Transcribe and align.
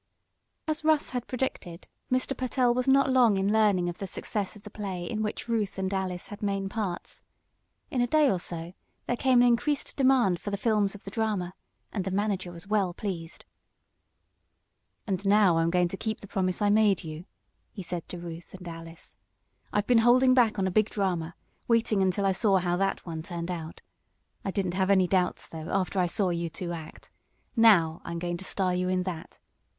As 0.67 0.83
Russ 0.83 1.11
had 1.11 1.27
predicted, 1.27 1.87
Mr. 2.11 2.35
Pertell 2.35 2.73
was 2.73 2.87
not 2.87 3.11
long 3.11 3.37
in 3.37 3.53
learning 3.53 3.87
of 3.87 3.99
the 3.99 4.07
success 4.07 4.55
of 4.55 4.63
the 4.63 4.71
play 4.71 5.03
in 5.05 5.21
which 5.21 5.47
Ruth 5.47 5.77
and 5.77 5.93
Alice 5.93 6.29
had 6.29 6.41
main 6.41 6.69
parts. 6.69 7.21
In 7.91 8.01
a 8.01 8.07
day 8.07 8.27
or 8.27 8.39
so 8.39 8.73
there 9.05 9.15
came 9.15 9.43
an 9.43 9.47
increased 9.47 9.95
demand 9.95 10.39
for 10.39 10.49
the 10.49 10.57
films 10.57 10.95
of 10.95 11.03
the 11.03 11.11
drama, 11.11 11.53
and 11.93 12.03
the 12.03 12.09
manager 12.09 12.51
was 12.51 12.67
well 12.67 12.95
pleased. 12.95 13.45
"And 15.05 15.23
now 15.23 15.59
I'm 15.59 15.69
going 15.69 15.89
to 15.89 15.97
keep 15.97 16.21
the 16.21 16.27
promise 16.27 16.63
I 16.63 16.71
made 16.71 17.03
you," 17.03 17.25
he 17.71 17.83
said 17.83 18.07
to 18.09 18.17
Ruth 18.17 18.55
and 18.55 18.67
Alice. 18.67 19.17
"I've 19.71 19.85
been 19.85 19.99
holding 19.99 20.33
back 20.33 20.57
on 20.57 20.65
a 20.65 20.71
big 20.71 20.89
drama, 20.89 21.35
waiting 21.67 22.01
until 22.01 22.25
I 22.25 22.31
saw 22.31 22.57
how 22.57 22.75
that 22.77 23.05
one 23.05 23.21
turned 23.21 23.51
out. 23.51 23.81
I 24.43 24.49
didn't 24.49 24.73
have 24.73 24.89
any 24.89 25.05
doubts, 25.07 25.47
though, 25.47 25.69
after 25.69 25.99
I 25.99 26.07
saw 26.07 26.29
you 26.31 26.49
two 26.49 26.71
act. 26.73 27.11
Now 27.55 28.01
I'm 28.03 28.17
going 28.17 28.37
to 28.37 28.43
star 28.43 28.73
you 28.73 28.89
in 28.89 29.03
that. 29.03 29.37